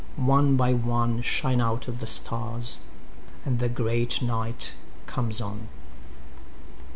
One 0.17 0.57
by 0.57 0.73
one14Shine 0.73 1.61
out 1.61 1.81
the 1.87 2.07
stars, 2.07 2.79
and 3.45 3.59
the 3.59 3.69
great 3.69 4.19
night 4.19 4.73
comes 5.05 5.39
on. 5.39 5.67